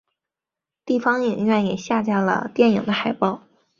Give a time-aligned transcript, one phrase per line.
[0.83, 3.43] 地方影院也下架了电影的海报。